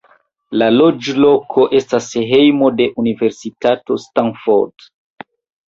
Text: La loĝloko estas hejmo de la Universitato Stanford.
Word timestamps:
La 0.61 0.69
loĝloko 0.75 1.65
estas 1.81 2.09
hejmo 2.31 2.71
de 2.81 2.89
la 2.89 3.03
Universitato 3.05 4.01
Stanford. 4.07 4.91